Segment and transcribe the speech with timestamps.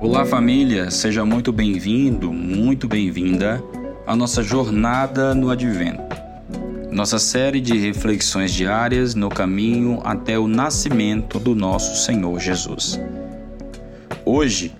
[0.00, 3.62] Olá família, seja muito bem-vindo, muito bem-vinda
[4.06, 6.02] à nossa jornada no Advento.
[6.90, 13.00] Nossa série de reflexões diárias no caminho até o nascimento do nosso Senhor Jesus.
[14.24, 14.72] Hoje,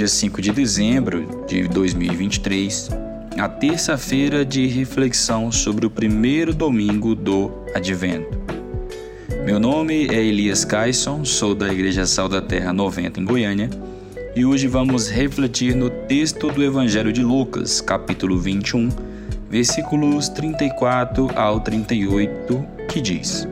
[0.00, 2.88] dia 5 de dezembro de 2023,
[3.38, 8.40] a terça-feira de reflexão sobre o primeiro domingo do Advento.
[9.44, 13.68] Meu nome é Elias Caisson, sou da Igreja Sal da Terra 90 em Goiânia
[14.34, 18.88] e hoje vamos refletir no texto do Evangelho de Lucas, capítulo 21,
[19.50, 23.46] versículos 34 ao 38, que diz: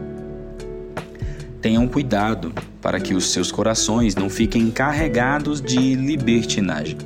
[1.60, 6.98] Tenham cuidado para que os seus corações não fiquem carregados de libertinagem,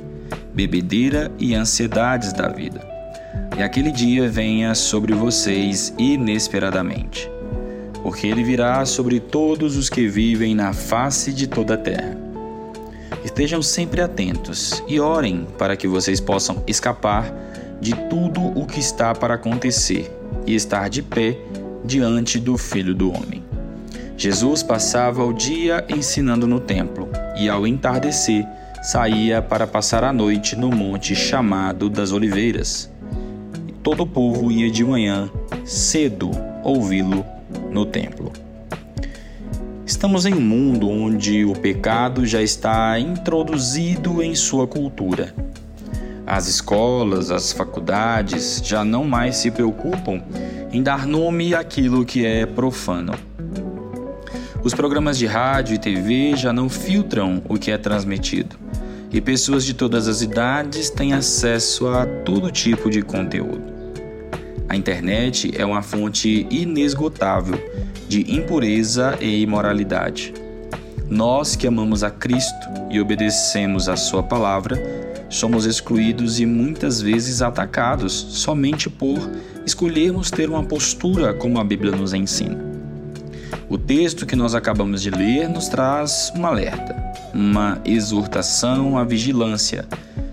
[0.53, 2.85] bebedeira e ansiedades da vida.
[3.57, 7.29] E aquele dia venha sobre vocês inesperadamente,
[8.01, 12.23] porque ele virá sobre todos os que vivem na face de toda a terra
[13.23, 17.33] Estejam sempre atentos e orem para que vocês possam escapar
[17.79, 20.11] de tudo o que está para acontecer
[20.45, 21.37] e estar de pé
[21.85, 23.42] diante do Filho do Homem.
[24.15, 28.45] Jesus passava o dia ensinando no templo e, ao entardecer,
[28.81, 32.91] saía para passar a noite no monte chamado das Oliveiras.
[33.67, 35.29] E todo o povo ia de manhã
[35.65, 36.31] cedo
[36.63, 37.25] ouvi-lo
[37.71, 38.31] no templo.
[39.85, 45.33] Estamos em um mundo onde o pecado já está introduzido em sua cultura.
[46.25, 50.21] As escolas, as faculdades já não mais se preocupam
[50.71, 53.13] em dar nome àquilo que é profano.
[54.63, 58.55] Os programas de rádio e TV já não filtram o que é transmitido,
[59.11, 63.61] e pessoas de todas as idades têm acesso a todo tipo de conteúdo.
[64.69, 67.59] A internet é uma fonte inesgotável
[68.07, 70.33] de impureza e imoralidade.
[71.09, 74.81] Nós que amamos a Cristo e obedecemos a Sua palavra,
[75.29, 79.19] somos excluídos e muitas vezes atacados somente por
[79.65, 82.72] escolhermos ter uma postura como a Bíblia nos ensina.
[83.73, 86.95] O texto que nós acabamos de ler nos traz um alerta,
[87.33, 89.87] uma exortação à vigilância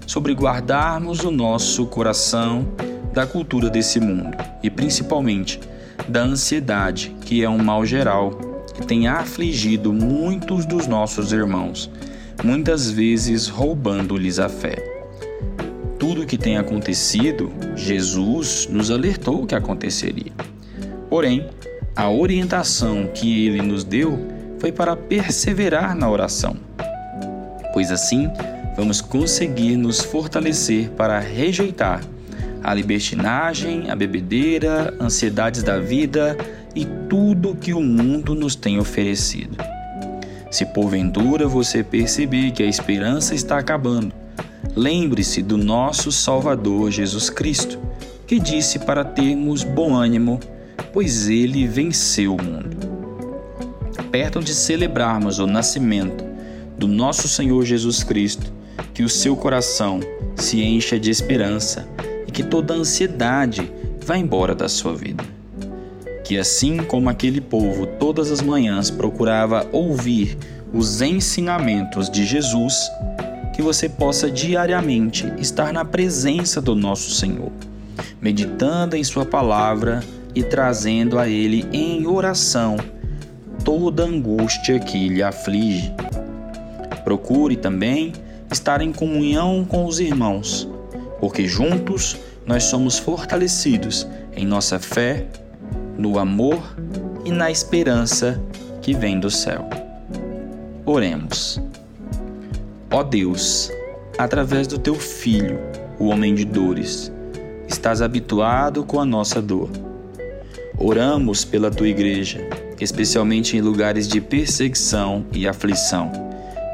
[0.06, 2.68] sobre guardarmos o nosso coração
[3.14, 5.58] da cultura desse mundo e principalmente
[6.06, 8.32] da ansiedade, que é um mal geral
[8.74, 11.90] que tem afligido muitos dos nossos irmãos,
[12.44, 14.76] muitas vezes roubando-lhes a fé.
[15.98, 20.32] Tudo o que tem acontecido, Jesus nos alertou que aconteceria.
[21.08, 21.48] Porém,
[21.94, 24.18] a orientação que ele nos deu
[24.58, 26.56] foi para perseverar na oração,
[27.72, 28.30] pois assim
[28.76, 32.02] vamos conseguir nos fortalecer para rejeitar
[32.62, 36.36] a libertinagem, a bebedeira, ansiedades da vida
[36.74, 39.56] e tudo que o mundo nos tem oferecido.
[40.50, 44.12] Se porventura você perceber que a esperança está acabando,
[44.76, 47.78] lembre-se do nosso Salvador Jesus Cristo,
[48.26, 50.38] que disse para termos bom ânimo,
[50.92, 52.76] pois ele venceu o mundo.
[54.10, 56.24] Perto de celebrarmos o nascimento
[56.76, 58.52] do nosso Senhor Jesus Cristo,
[58.92, 60.00] que o seu coração
[60.34, 61.86] se encha de esperança
[62.26, 63.70] e que toda ansiedade
[64.04, 65.22] vá embora da sua vida.
[66.24, 70.36] Que assim como aquele povo todas as manhãs procurava ouvir
[70.72, 72.90] os ensinamentos de Jesus,
[73.54, 77.50] que você possa diariamente estar na presença do nosso Senhor,
[78.20, 80.02] meditando em Sua palavra
[80.34, 82.76] e trazendo a Ele em oração
[83.64, 85.92] toda angústia que lhe aflige.
[87.04, 88.12] Procure também
[88.50, 90.68] estar em comunhão com os irmãos
[91.20, 95.26] porque juntos nós somos fortalecidos em nossa fé,
[95.96, 96.74] no amor
[97.24, 98.40] e na esperança
[98.80, 99.68] que vem do céu.
[100.86, 101.60] Oremos.
[102.90, 103.70] Ó Deus,
[104.18, 105.60] através do teu Filho,
[105.98, 107.12] o homem de dores,
[107.68, 109.70] estás habituado com a nossa dor.
[110.82, 112.40] Oramos pela tua igreja,
[112.80, 116.10] especialmente em lugares de perseguição e aflição.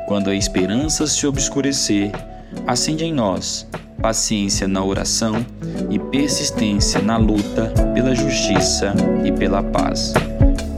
[0.07, 2.13] Quando a esperança se obscurecer,
[2.67, 3.67] acende em nós
[4.01, 5.45] paciência na oração
[5.91, 8.95] e persistência na luta pela justiça
[9.25, 10.15] e pela paz.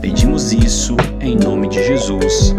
[0.01, 2.55] Pedimos isso em nome de Jesus.